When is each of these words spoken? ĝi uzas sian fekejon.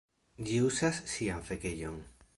ĝi 0.47 0.55
uzas 0.69 1.03
sian 1.13 1.47
fekejon. 1.51 2.05